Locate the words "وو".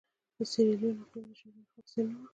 2.21-2.27